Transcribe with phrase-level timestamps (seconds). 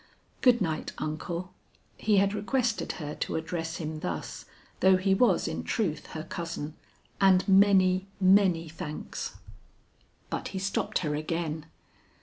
[0.41, 1.53] Good night, uncle,"
[1.95, 4.45] he had requested her to address him thus
[4.79, 6.73] though he was in truth her cousin,
[7.21, 9.35] "and many, many thanks."
[10.31, 11.67] But he stopped her again.